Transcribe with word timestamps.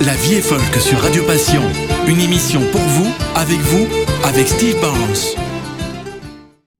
La 0.00 0.14
vie 0.14 0.34
est 0.34 0.42
folk 0.42 0.74
sur 0.76 1.00
Radio 1.00 1.24
Passion. 1.24 1.62
Une 2.06 2.20
émission 2.20 2.60
pour 2.70 2.80
vous, 2.80 3.10
avec 3.34 3.58
vous, 3.58 3.86
avec 4.24 4.46
Steve 4.46 4.78
Barnes. 4.80 5.16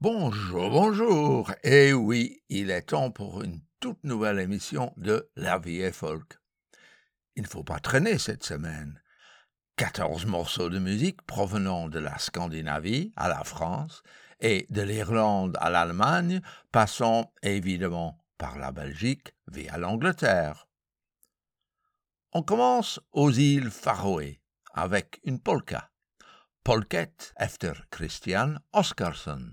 Bonjour, 0.01 0.71
bonjour. 0.71 1.51
Et 1.65 1.93
oui, 1.95 2.43
il 2.51 2.71
est 2.71 2.83
temps 2.83 3.11
pour 3.11 3.43
une 3.43 3.61
toute 3.81 4.05
nouvelle 4.05 4.39
émission 4.39 4.93
de 4.99 5.31
La 5.35 5.59
vie 5.59 5.81
est 5.81 5.93
folk. 5.93 6.39
Il 7.37 7.45
ne 7.45 7.49
faut 7.49 7.65
pas 7.65 7.79
traîner 7.79 8.19
cette 8.19 8.45
semaine. 8.45 9.01
14 9.77 10.27
morceaux 10.27 10.69
de 10.69 10.79
musique 10.79 11.23
provenant 11.23 11.89
de 11.89 11.99
la 11.99 12.19
Scandinavie 12.19 13.13
à 13.17 13.29
la 13.29 13.45
France 13.45 14.03
et 14.41 14.67
de 14.69 14.83
l'Irlande 14.83 15.57
à 15.61 15.71
l'Allemagne, 15.71 16.43
passant 16.71 17.33
évidemment 17.43 18.19
par 18.37 18.59
la 18.59 18.73
Belgique 18.73 19.35
via 19.49 19.79
l'Angleterre. 19.79 20.66
On 22.39 22.43
commence 22.43 23.01
aux 23.13 23.31
îles 23.31 23.71
Faroé 23.71 24.43
avec 24.75 25.21
une 25.25 25.41
polka. 25.41 25.89
Polket 26.65 27.33
efter 27.39 27.73
Christian 27.91 28.57
Oscarsson. 28.75 29.53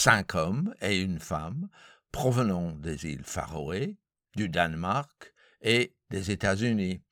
Cinq 0.00 0.34
hommes 0.34 0.74
et 0.80 0.98
une 0.98 1.20
femme 1.20 1.68
provenant 2.10 2.72
des 2.72 3.04
îles 3.04 3.22
Faroé, 3.22 3.98
du 4.34 4.48
Danemark 4.48 5.34
et 5.60 5.94
des 6.08 6.30
États-Unis, 6.30 7.02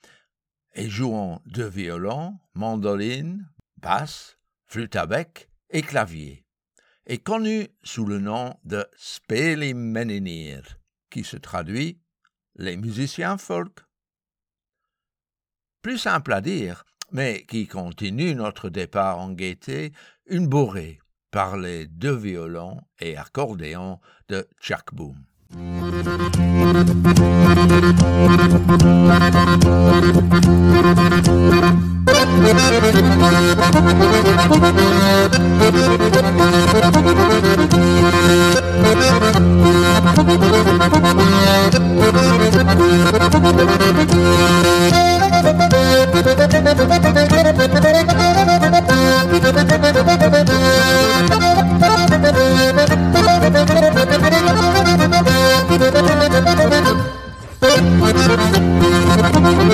et 0.72 0.88
jouant 0.88 1.42
de 1.44 1.64
violon, 1.64 2.38
mandoline, 2.54 3.46
basse, 3.76 4.38
flûte 4.68 4.96
à 4.96 5.04
bec 5.04 5.50
et 5.68 5.82
clavier, 5.82 6.46
et 7.04 7.18
connu 7.18 7.68
sous 7.82 8.06
le 8.06 8.20
nom 8.20 8.58
de 8.64 8.86
Spelimenninir, 8.96 10.78
qui 11.10 11.24
se 11.24 11.36
traduit 11.36 12.00
les 12.54 12.78
musiciens 12.78 13.36
folk. 13.36 13.80
Plus 15.82 15.98
simple 15.98 16.32
à 16.32 16.40
dire, 16.40 16.86
mais 17.12 17.44
qui 17.44 17.66
continue 17.66 18.34
notre 18.34 18.70
départ 18.70 19.18
en 19.18 19.32
gaieté, 19.32 19.92
une 20.24 20.46
bourrée 20.46 21.00
par 21.30 21.56
les 21.56 21.86
deux 21.86 22.16
violons 22.16 22.80
et 23.00 23.16
accordéons 23.16 23.98
de 24.28 24.48
Chuck 24.60 24.92
Boom. 24.92 25.16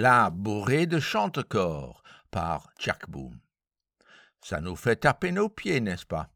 de 0.00 0.98
Chantecorps 0.98 2.02
par 2.30 2.70
Jack 2.78 3.10
Boom. 3.10 3.38
Ça 4.40 4.62
nous 4.62 4.74
fait 4.76 4.96
taper 4.96 5.30
nos 5.30 5.50
pieds, 5.50 5.80
n'est-ce 5.80 6.06
pas? 6.06 6.30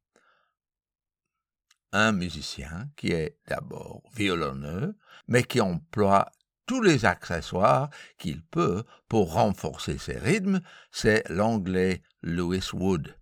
Un 1.92 2.12
musicien 2.12 2.90
qui 2.94 3.12
est 3.12 3.38
d'abord 3.46 4.02
violonneux, 4.14 4.98
mais 5.28 5.44
qui 5.44 5.62
emploie 5.62 6.30
tous 6.66 6.82
les 6.82 7.06
accessoires 7.06 7.88
qu'il 8.18 8.42
peut 8.42 8.84
pour 9.08 9.32
renforcer 9.32 9.96
ses 9.96 10.18
rythmes, 10.18 10.60
c'est 10.90 11.26
l'anglais 11.30 12.02
Louis 12.22 12.68
Wood. 12.74 13.16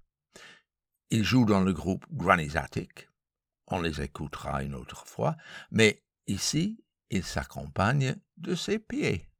Il 1.11 1.23
joue 1.23 1.45
dans 1.45 1.61
le 1.61 1.73
groupe 1.73 2.05
Granny's 2.11 2.57
Attic. 2.57 3.09
On 3.69 3.81
les 3.81 4.01
écoutera 4.01 4.65
une 4.65 4.75
autre 4.75 5.07
fois, 5.07 5.37
mais 5.71 6.03
ici, 6.27 6.83
il 7.11 7.23
s'accompagne 7.23 8.17
de 8.39 8.57
ses 8.57 8.81
pieds. 8.81 9.32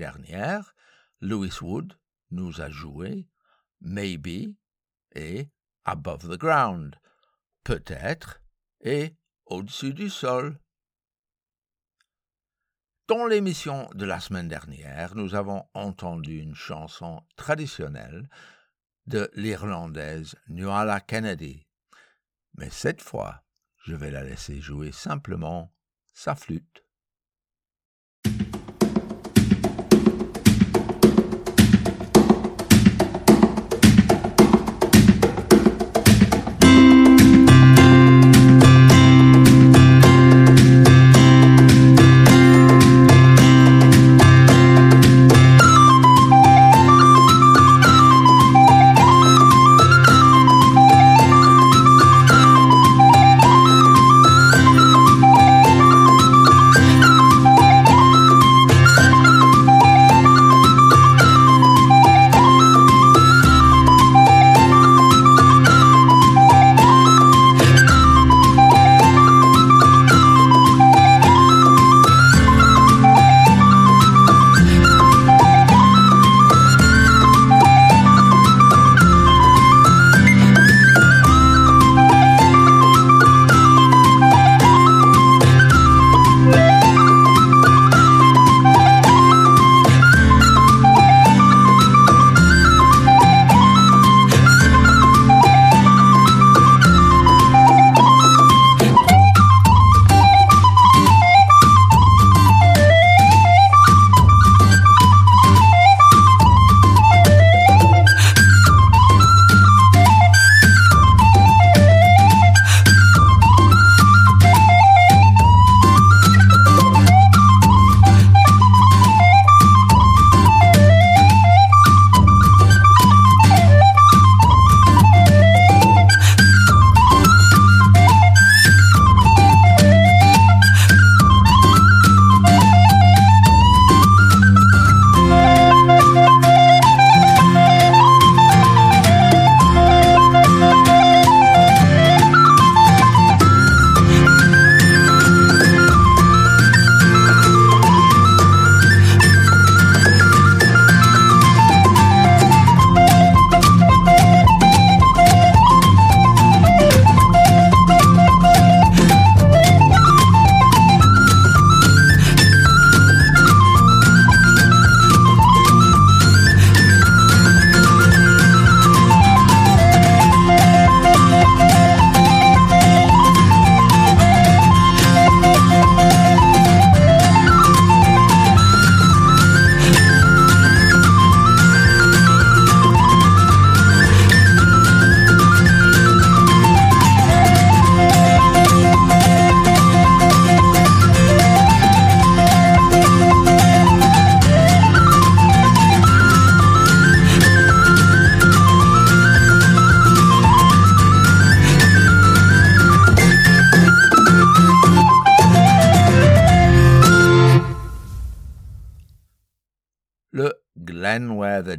Dernière, 0.00 0.74
Louis 1.20 1.52
Wood 1.60 1.98
nous 2.30 2.62
a 2.62 2.70
joué 2.70 3.28
Maybe 3.82 4.56
et 5.14 5.50
Above 5.84 6.26
the 6.26 6.38
Ground, 6.38 6.96
peut-être 7.64 8.40
et 8.80 9.14
Au-dessus 9.44 9.92
du 9.92 10.08
sol. 10.08 10.58
Dans 13.08 13.26
l'émission 13.26 13.90
de 13.94 14.06
la 14.06 14.20
semaine 14.20 14.48
dernière, 14.48 15.14
nous 15.16 15.34
avons 15.34 15.68
entendu 15.74 16.38
une 16.38 16.54
chanson 16.54 17.22
traditionnelle 17.36 18.30
de 19.06 19.30
l'Irlandaise 19.34 20.34
Nuala 20.48 21.00
Kennedy. 21.00 21.66
Mais 22.54 22.70
cette 22.70 23.02
fois, 23.02 23.42
je 23.84 23.94
vais 23.94 24.10
la 24.10 24.24
laisser 24.24 24.60
jouer 24.62 24.92
simplement 24.92 25.74
sa 26.14 26.34
flûte. 26.34 26.84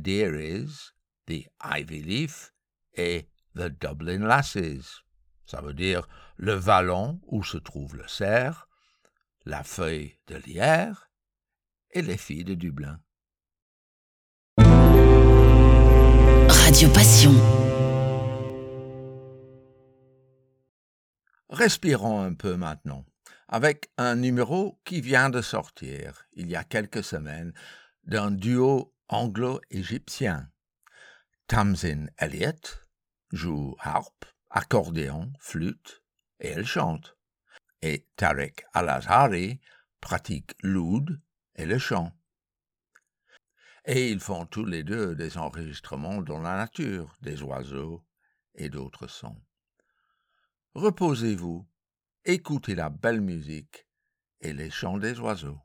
Is, 0.07 0.93
the 1.27 1.47
ivy 1.61 2.01
leaf 2.01 2.51
et 2.93 3.29
the 3.55 3.69
Dublin 3.69 4.25
lasses. 4.25 5.03
Ça 5.45 5.61
veut 5.61 5.73
dire 5.73 6.07
le 6.37 6.53
vallon 6.53 7.19
où 7.27 7.43
se 7.43 7.57
trouve 7.57 7.95
le 7.95 8.07
cerf, 8.07 8.67
la 9.45 9.63
feuille 9.63 10.17
de 10.27 10.35
lierre 10.35 11.09
et 11.91 12.01
les 12.01 12.17
filles 12.17 12.45
de 12.45 12.53
Dublin. 12.55 12.99
Radio 16.49 16.89
Passion. 16.89 17.33
Respirons 21.49 22.21
un 22.21 22.33
peu 22.33 22.55
maintenant 22.55 23.05
avec 23.49 23.91
un 23.97 24.15
numéro 24.15 24.79
qui 24.85 25.01
vient 25.01 25.29
de 25.29 25.41
sortir 25.41 26.25
il 26.33 26.49
y 26.49 26.55
a 26.55 26.63
quelques 26.63 27.03
semaines 27.03 27.53
d'un 28.05 28.31
duo 28.31 28.90
anglo-égyptien. 29.11 30.49
Tamsin 31.47 32.07
Elliott 32.17 32.87
joue 33.33 33.75
harpe, 33.79 34.25
accordéon, 34.49 35.33
flûte 35.37 36.01
et 36.39 36.47
elle 36.47 36.65
chante. 36.65 37.17
Et 37.81 38.07
Tarek 38.15 38.63
Al-Azhari 38.73 39.59
pratique 39.99 40.53
l'oud 40.63 41.21
et 41.55 41.65
le 41.65 41.77
chant. 41.77 42.13
Et 43.83 44.09
ils 44.09 44.21
font 44.21 44.45
tous 44.45 44.65
les 44.65 44.83
deux 44.83 45.13
des 45.13 45.37
enregistrements 45.37 46.21
dans 46.21 46.39
la 46.39 46.55
nature, 46.55 47.17
des 47.21 47.41
oiseaux 47.41 48.05
et 48.55 48.69
d'autres 48.69 49.07
sons. 49.07 49.41
Reposez-vous, 50.73 51.67
écoutez 52.23 52.75
la 52.75 52.89
belle 52.89 53.21
musique 53.21 53.87
et 54.39 54.53
les 54.53 54.69
chants 54.69 54.99
des 54.99 55.19
oiseaux. 55.19 55.59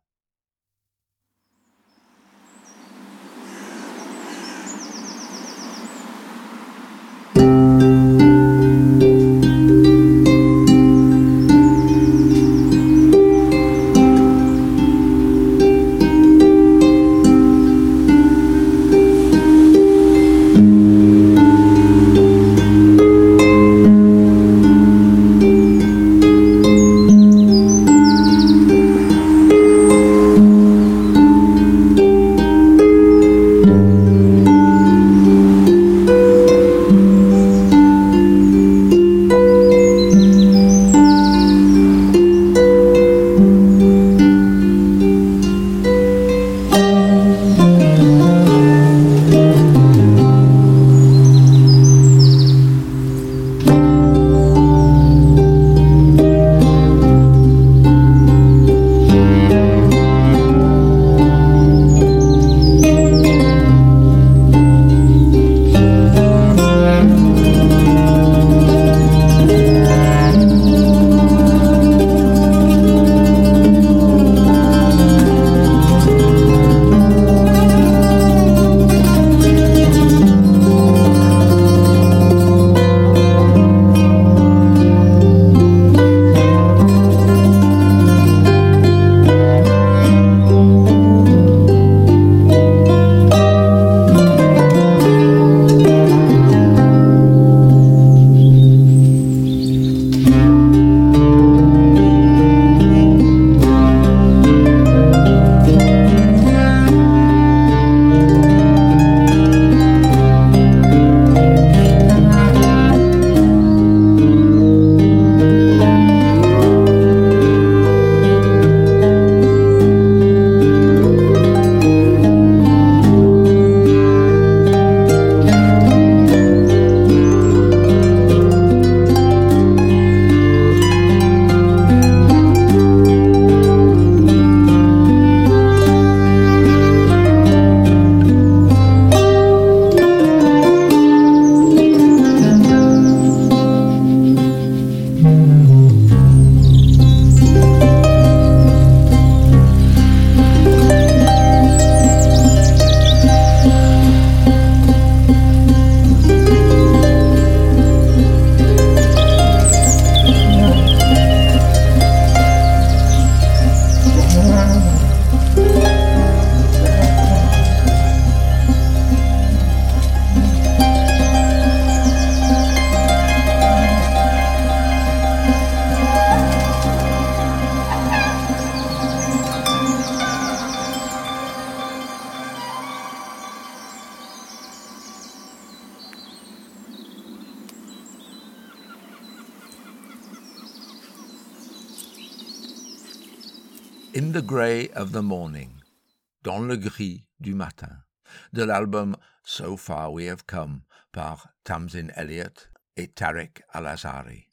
De 198.57 198.65
l'album 198.65 199.17
So 199.45 199.77
Far 199.77 200.13
We 200.13 200.29
Have 200.29 200.45
Come 200.47 200.81
par 201.13 201.49
Tamsin 201.63 202.09
Elliott 202.17 202.71
et 202.97 203.15
Tarek 203.15 203.63
Al-Azhari. 203.73 204.51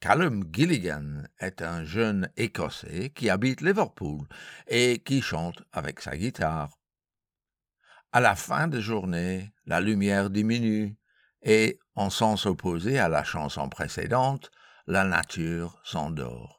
Callum 0.00 0.44
Gilligan 0.52 1.24
est 1.40 1.62
un 1.62 1.84
jeune 1.84 2.30
Écossais 2.36 3.10
qui 3.10 3.30
habite 3.30 3.62
Liverpool 3.62 4.26
et 4.68 5.02
qui 5.04 5.22
chante 5.22 5.62
avec 5.72 6.00
sa 6.00 6.16
guitare. 6.16 6.78
À 8.12 8.20
la 8.20 8.36
fin 8.36 8.68
de 8.68 8.80
journée, 8.80 9.52
la 9.64 9.80
lumière 9.80 10.30
diminue 10.30 10.96
et, 11.42 11.78
en 11.94 12.10
sens 12.10 12.46
opposé 12.46 12.98
à 12.98 13.08
la 13.08 13.24
chanson 13.24 13.68
précédente, 13.68 14.50
la 14.86 15.04
nature 15.04 15.80
s'endort 15.82 16.56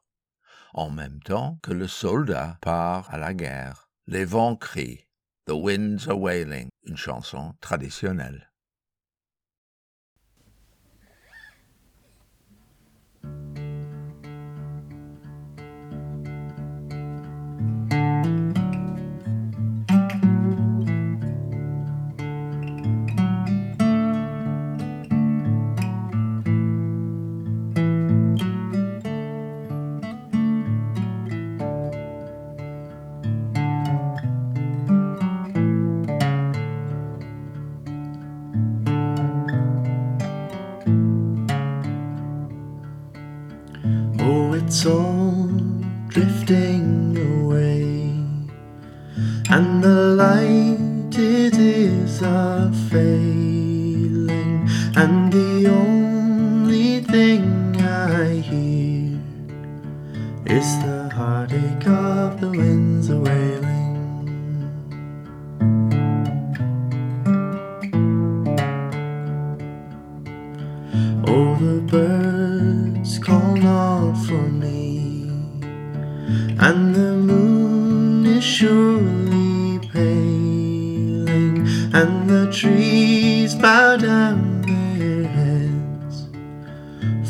en 0.78 0.92
même 0.92 1.20
temps 1.22 1.60
que 1.64 1.74
le 1.74 1.88
soldat 1.88 2.58
part 2.62 3.12
à 3.12 3.18
la 3.18 3.34
guerre. 3.34 3.90
Les 4.06 4.26
vents 4.26 4.56
crient, 4.56 5.07
The 5.48 5.56
winds 5.56 6.10
are 6.10 6.18
wailing, 6.18 6.72
une 6.86 6.98
chanson 6.98 7.54
traditionnelle. 7.62 8.48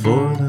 For 0.03 0.35
the 0.37 0.46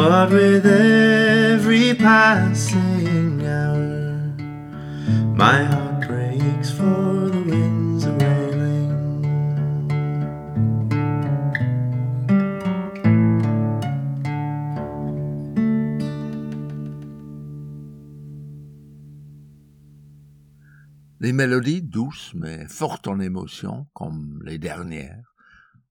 but 0.00 0.30
with 0.30 0.64
every 0.64 1.92
passing 1.92 3.44
hour, 3.44 4.32
my 5.42 5.62
heart 5.64 6.08
breaks 6.08 6.70
for 6.70 7.28
the 7.34 7.42
winds 7.50 8.06
wailing. 8.06 8.88
Les 21.20 21.34
mélodies 21.34 21.82
douces 21.82 22.32
mais 22.34 22.66
fortes 22.68 23.06
en 23.06 23.20
émotion, 23.20 23.86
comme 23.92 24.40
les 24.46 24.56
dernières, 24.56 25.34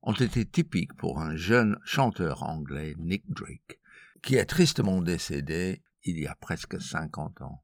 ont 0.01 0.13
été 0.13 0.45
typiques 0.45 0.95
pour 0.95 1.19
un 1.19 1.35
jeune 1.35 1.77
chanteur 1.83 2.41
anglais, 2.41 2.95
Nick 2.97 3.29
Drake, 3.29 3.78
qui 4.21 4.35
est 4.35 4.45
tristement 4.45 5.01
décédé 5.01 5.83
il 6.03 6.19
y 6.19 6.27
a 6.27 6.35
presque 6.35 6.81
50 6.81 7.41
ans. 7.41 7.63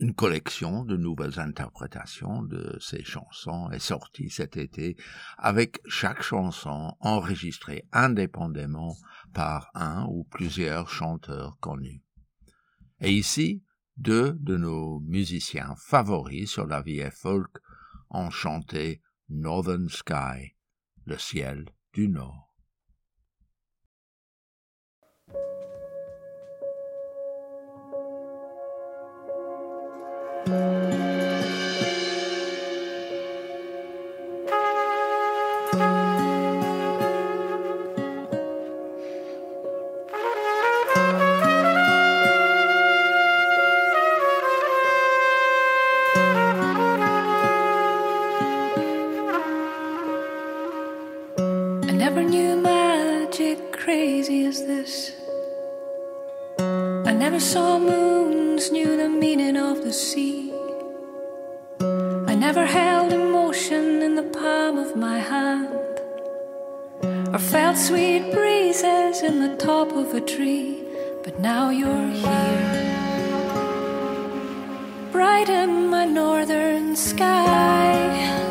Une 0.00 0.14
collection 0.14 0.84
de 0.84 0.96
nouvelles 0.96 1.38
interprétations 1.38 2.42
de 2.42 2.76
ses 2.80 3.04
chansons 3.04 3.70
est 3.70 3.78
sortie 3.78 4.28
cet 4.28 4.56
été 4.56 4.96
avec 5.38 5.80
chaque 5.86 6.22
chanson 6.22 6.96
enregistrée 6.98 7.86
indépendamment 7.92 8.96
par 9.32 9.70
un 9.74 10.04
ou 10.08 10.24
plusieurs 10.24 10.88
chanteurs 10.88 11.58
connus. 11.60 12.02
Et 13.00 13.12
ici, 13.12 13.62
deux 13.96 14.32
de 14.40 14.56
nos 14.56 14.98
musiciens 15.00 15.74
favoris 15.76 16.50
sur 16.50 16.66
la 16.66 16.82
vie 16.82 17.08
folk 17.12 17.58
ont 18.10 18.30
chanté 18.30 19.00
Northern 19.28 19.88
Sky, 19.88 20.56
le 21.04 21.18
ciel 21.18 21.66
du 21.92 22.08
Nord. 22.08 22.43
Crazy 53.72 54.46
as 54.46 54.66
this. 54.66 55.12
I 56.58 57.12
never 57.12 57.38
saw 57.38 57.78
moons, 58.64 58.72
knew 58.72 58.96
the 58.96 59.08
meaning 59.08 59.56
of 59.56 59.82
the 59.82 59.92
sea. 59.92 60.52
I 62.26 62.34
never 62.34 62.66
held 62.66 63.12
emotion 63.12 64.02
in 64.02 64.14
the 64.14 64.22
palm 64.22 64.78
of 64.78 64.96
my 64.96 65.18
hand, 65.18 66.00
or 67.32 67.38
felt 67.38 67.76
sweet 67.76 68.32
breezes 68.32 69.22
in 69.22 69.40
the 69.40 69.56
top 69.56 69.92
of 69.92 70.14
a 70.14 70.20
tree. 70.20 70.84
But 71.22 71.40
now 71.40 71.70
you're 71.70 72.10
here, 72.10 72.80
brighten 75.12 75.90
my 75.90 76.04
northern 76.04 76.96
sky. 76.96 78.43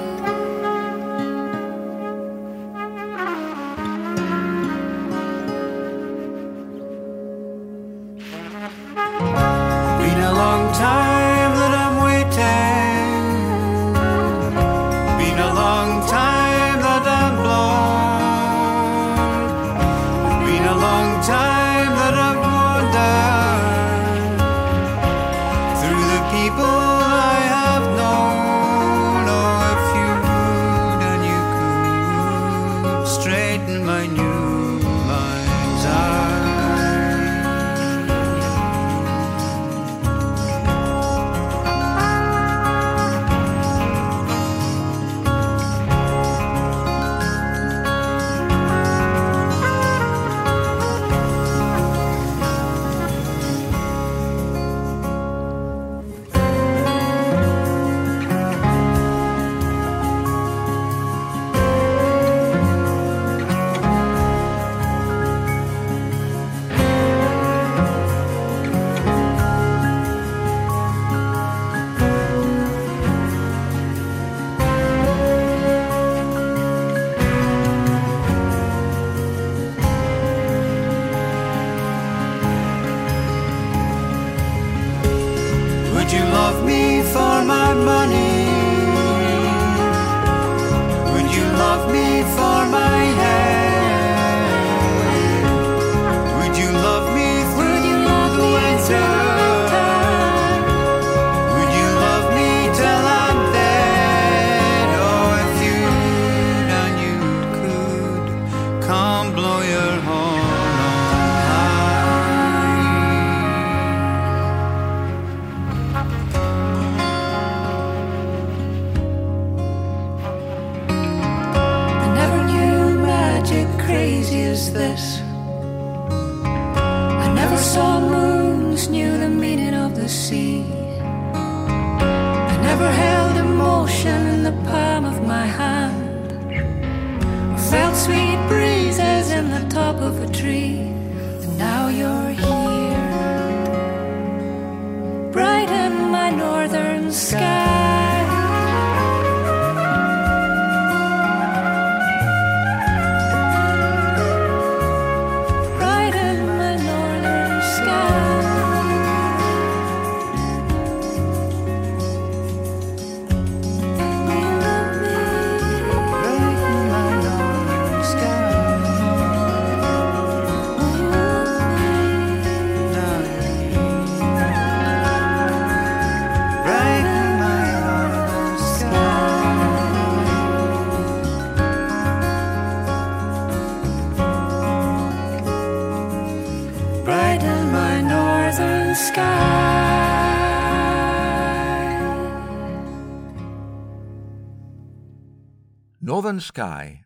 Northern 196.06 196.42
Sky, 196.42 197.06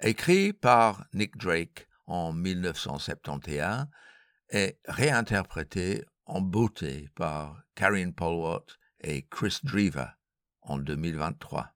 écrit 0.00 0.54
par 0.54 1.04
Nick 1.12 1.36
Drake 1.36 1.86
en 2.06 2.32
1971, 2.32 3.88
est 4.48 4.80
réinterprété 4.86 6.02
en 6.24 6.40
beauté 6.40 7.10
par 7.14 7.62
Karen 7.74 8.14
Polwart 8.14 8.64
et 9.00 9.26
Chris 9.30 9.58
Driver 9.64 10.16
en 10.62 10.78
2023. 10.78 11.74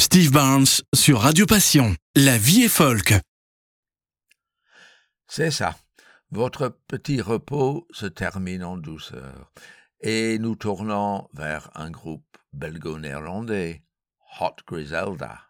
Steve 0.00 0.32
Barnes 0.32 0.64
sur 0.94 1.20
Radio 1.20 1.44
Passion. 1.44 1.94
La 2.16 2.38
vie 2.38 2.62
est 2.62 2.68
folk. 2.68 3.12
C'est 5.26 5.50
ça. 5.50 5.76
Votre 6.30 6.70
petit 6.88 7.20
repos 7.20 7.86
se 7.90 8.06
termine 8.06 8.64
en 8.64 8.78
douceur 8.78 9.52
et 10.00 10.38
nous 10.38 10.56
tournons 10.56 11.28
vers 11.34 11.70
un 11.74 11.90
groupe 11.90 12.38
belgo-néerlandais 12.54 13.82
Hot 14.34 14.64
Griselda. 14.64 15.40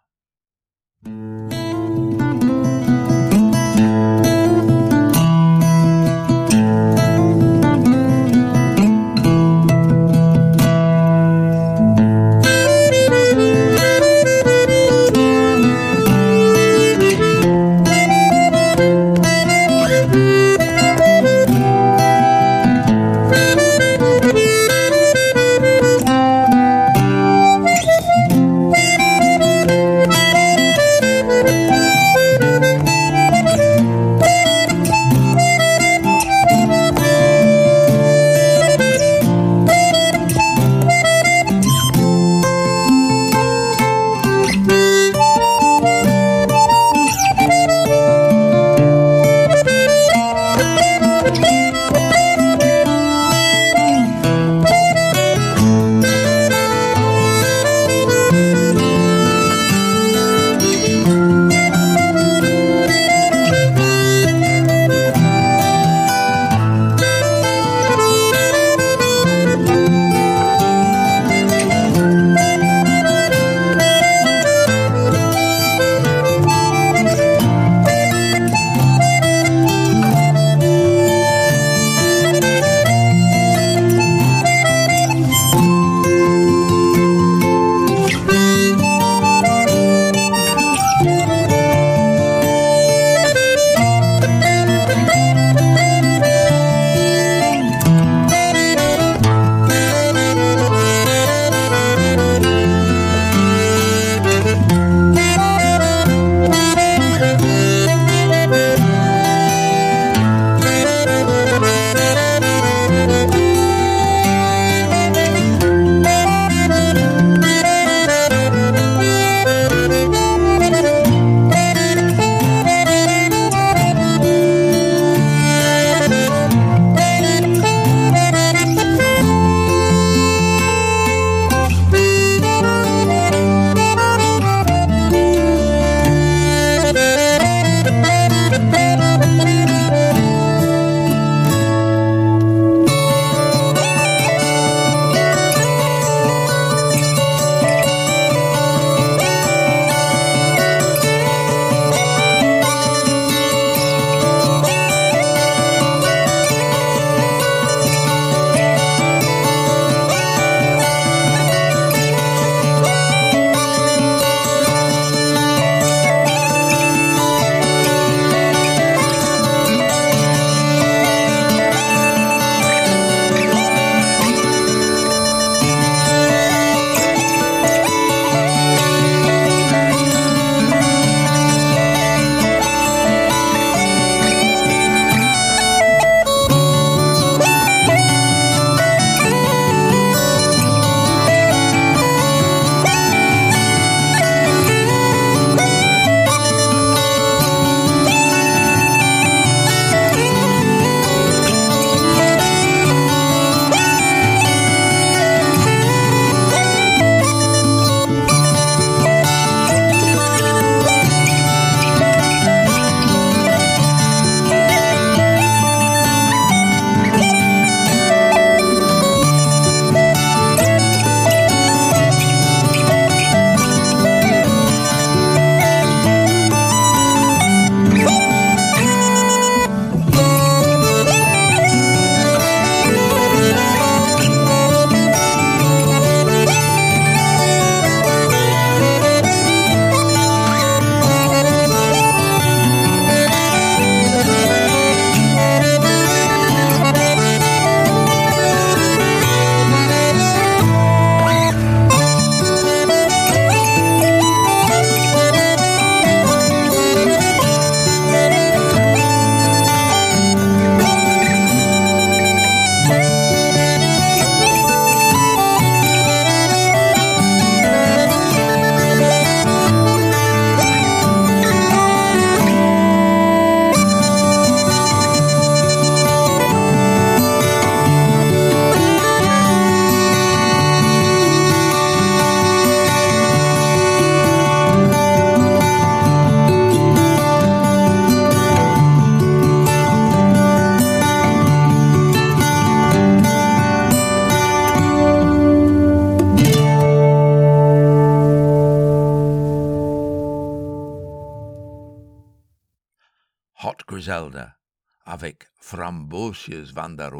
Frambosius 306.41 306.73
van 306.73 306.95
der 306.95 307.13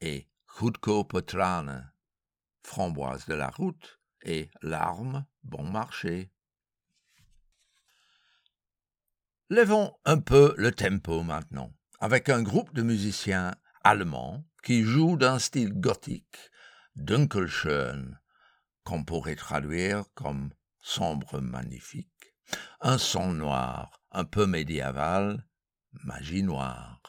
et 0.00 0.26
Goedkope 0.48 1.24
Tranen, 1.26 1.92
Framboise 2.64 3.26
de 3.26 3.34
la 3.34 3.50
route 3.50 4.00
et 4.22 4.50
Larmes 4.62 5.24
bon 5.44 5.62
marché. 5.62 6.32
Levons 9.48 9.94
un 10.04 10.18
peu 10.18 10.54
le 10.56 10.72
tempo 10.72 11.22
maintenant, 11.22 11.72
avec 12.00 12.28
un 12.28 12.42
groupe 12.42 12.74
de 12.74 12.82
musiciens 12.82 13.54
allemands 13.84 14.44
qui 14.64 14.82
jouent 14.82 15.16
d'un 15.16 15.38
style 15.38 15.72
gothique, 15.72 16.50
Dunkelschön, 16.96 18.18
qu'on 18.82 19.04
pourrait 19.04 19.36
traduire 19.36 20.04
comme 20.14 20.50
sombre 20.80 21.40
magnifique, 21.40 22.34
un 22.80 22.98
son 22.98 23.32
noir, 23.32 24.02
un 24.10 24.24
peu 24.24 24.46
médiéval, 24.46 25.46
magie 25.92 26.42
noire. 26.42 26.99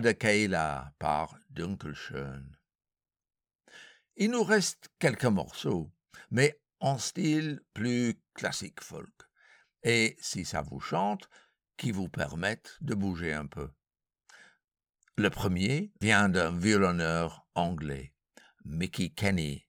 Madakayla 0.00 0.94
par 0.98 1.38
Dunkelschön. 1.50 2.56
Il 4.16 4.30
nous 4.30 4.42
reste 4.42 4.88
quelques 4.98 5.26
morceaux, 5.26 5.92
mais 6.30 6.58
en 6.78 6.96
style 6.96 7.60
plus 7.74 8.18
classique 8.32 8.82
folk. 8.82 9.12
Et 9.82 10.16
si 10.18 10.46
ça 10.46 10.62
vous 10.62 10.80
chante, 10.80 11.28
qui 11.76 11.90
vous 11.90 12.08
permettent 12.08 12.78
de 12.80 12.94
bouger 12.94 13.34
un 13.34 13.44
peu. 13.44 13.68
Le 15.18 15.28
premier 15.28 15.92
vient 16.00 16.30
d'un 16.30 16.56
violonneur 16.56 17.46
anglais, 17.54 18.14
Mickey 18.64 19.10
Kenny, 19.10 19.66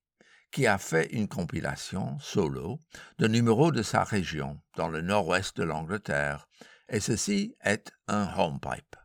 qui 0.50 0.66
a 0.66 0.78
fait 0.78 1.08
une 1.12 1.28
compilation 1.28 2.18
solo 2.20 2.80
de 3.18 3.28
numéros 3.28 3.74
de 3.74 3.84
sa 3.84 4.06
région 4.06 4.62
dans 4.78 4.88
le 4.88 5.02
nord-ouest 5.02 5.58
de 5.58 5.64
l'Angleterre, 5.64 6.48
et 6.88 7.02
ceci 7.02 7.54
est 7.66 7.92
un 8.08 8.34
homepipe. 8.38 8.96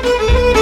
Thank 0.00 0.52
you. 0.52 0.57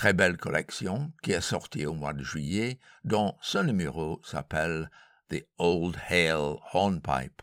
Très 0.00 0.14
belle 0.14 0.38
collection 0.38 1.12
qui 1.22 1.32
est 1.32 1.42
sortie 1.42 1.84
au 1.84 1.92
mois 1.92 2.14
de 2.14 2.22
juillet, 2.22 2.80
dont 3.04 3.36
ce 3.42 3.58
numéro 3.58 4.18
s'appelle 4.24 4.90
The 5.28 5.46
Old 5.58 5.94
Hale 6.08 6.56
Hornpipe. 6.72 7.42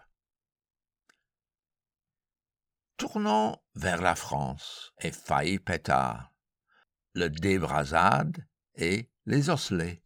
Tournons 2.98 3.58
vers 3.76 4.02
la 4.02 4.16
France 4.16 4.92
et 5.00 5.12
failli 5.12 5.60
pétard, 5.60 6.34
le 7.14 7.30
débrasade 7.30 8.44
et 8.74 9.12
les 9.28 9.52
osselets. 9.52 10.02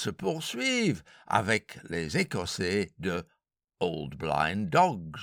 Se 0.00 0.08
poursuive 0.08 1.02
avec 1.26 1.78
les 1.90 2.16
Écossais 2.16 2.90
de 2.98 3.22
Old 3.80 4.14
Blind 4.16 4.70
Dogs. 4.70 5.20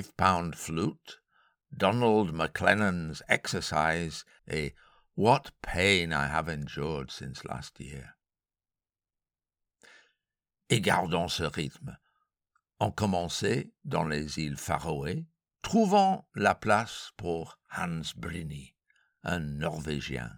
Five 0.00 0.16
Pound 0.16 0.54
Flute, 0.56 1.20
Donald 1.70 2.32
McLennan's 2.32 3.22
Exercise 3.28 4.24
et 4.48 4.74
What 5.14 5.50
Pain 5.60 6.10
I 6.10 6.26
Have 6.26 6.48
Endured 6.48 7.10
Since 7.10 7.44
Last 7.44 7.78
Year. 7.80 8.16
Et 10.70 10.80
gardons 10.80 11.28
ce 11.28 11.42
rythme. 11.42 11.98
On 12.78 12.90
commençait 12.90 13.72
dans 13.84 14.04
les 14.04 14.38
îles 14.38 14.56
Faroé, 14.56 15.26
trouvant 15.60 16.26
la 16.34 16.54
place 16.54 17.10
pour 17.18 17.58
Hans 17.76 18.00
Brini, 18.16 18.74
un 19.22 19.40
Norvégien. 19.40 20.30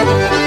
Je 0.00 0.37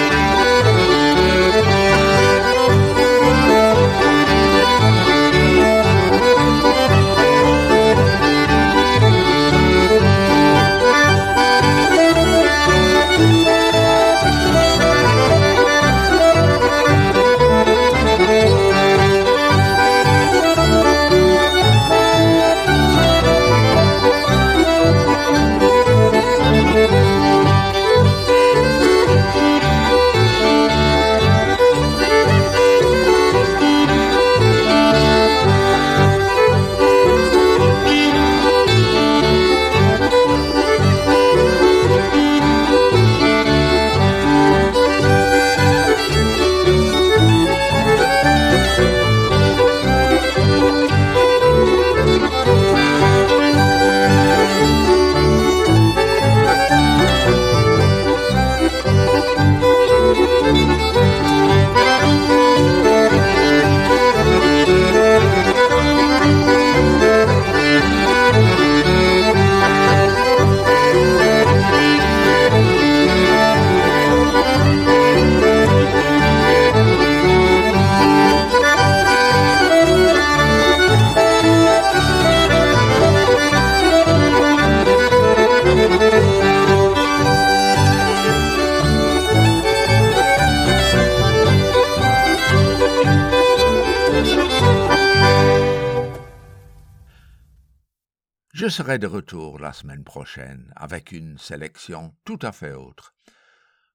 serai 98.72 99.00
de 99.00 99.08
retour 99.08 99.60
la 99.60 99.74
semaine 99.74 100.06
prochaine 100.06 100.72
avec 100.78 101.12
une 101.12 101.38
sélection 101.38 102.16
tout 102.24 102.40
à 102.42 102.54
fait 102.54 102.72
autre. 102.72 103.14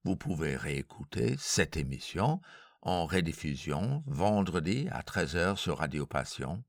Vous 0.05 0.17
pouvez 0.17 0.55
réécouter 0.55 1.35
cette 1.39 1.79
émission 1.79 2.43
en 2.83 3.07
rediffusion 3.07 4.05
vendredi 4.07 4.87
à 4.93 5.01
13h 5.01 5.57
sur 5.57 5.79
Radio 5.79 6.05
Passion 6.05 6.63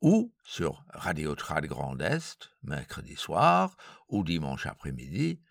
ou 0.00 0.32
sur 0.44 0.86
Radio 0.94 1.34
Trad 1.34 1.66
Grand 1.66 2.00
Est 2.00 2.48
mercredi 2.62 3.16
soir 3.16 3.76
ou 4.08 4.24
dimanche 4.24 4.64
après-midi 4.64 5.42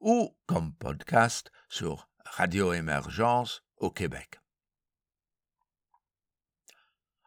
ou 0.00 0.36
comme 0.44 0.74
podcast 0.74 1.50
sur 1.70 2.10
Radio 2.26 2.74
Émergence 2.74 3.64
au 3.78 3.90
Québec. 3.90 4.40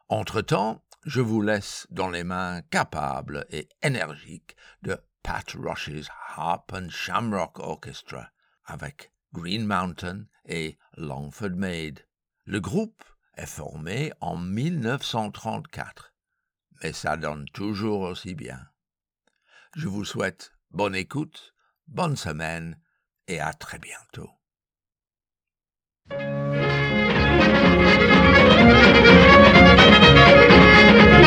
Entre-temps, 0.08 0.84
je 1.08 1.22
vous 1.22 1.40
laisse 1.40 1.86
dans 1.88 2.10
les 2.10 2.22
mains 2.22 2.60
capables 2.70 3.46
et 3.48 3.66
énergiques 3.82 4.54
de 4.82 4.98
Pat 5.22 5.50
Rush's 5.58 6.06
Harp 6.36 6.70
and 6.74 6.90
Shamrock 6.90 7.58
Orchestra 7.60 8.28
avec 8.66 9.10
Green 9.32 9.64
Mountain 9.64 10.26
et 10.44 10.76
Longford 10.98 11.56
Maid. 11.56 12.06
Le 12.44 12.60
groupe 12.60 13.02
est 13.38 13.46
formé 13.46 14.12
en 14.20 14.36
1934, 14.36 16.12
mais 16.82 16.92
ça 16.92 17.16
donne 17.16 17.46
toujours 17.54 18.02
aussi 18.02 18.34
bien. 18.34 18.60
Je 19.76 19.88
vous 19.88 20.04
souhaite 20.04 20.52
bonne 20.72 20.94
écoute, 20.94 21.54
bonne 21.86 22.16
semaine 22.16 22.78
et 23.28 23.40
à 23.40 23.54
très 23.54 23.78
bientôt. 23.78 24.28